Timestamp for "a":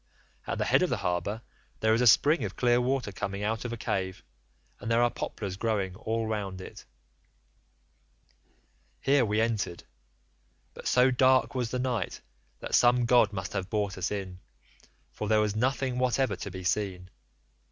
2.01-2.07, 3.71-3.77